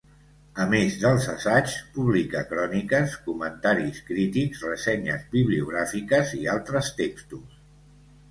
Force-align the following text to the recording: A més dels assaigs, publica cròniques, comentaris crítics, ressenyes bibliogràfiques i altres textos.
A 0.61 0.63
més 0.69 0.93
dels 1.01 1.25
assaigs, 1.33 1.73
publica 1.97 2.39
cròniques, 2.53 3.11
comentaris 3.27 3.99
crítics, 4.09 4.63
ressenyes 4.71 5.27
bibliogràfiques 5.35 6.31
i 6.39 6.43
altres 6.57 6.93
textos. 7.03 7.61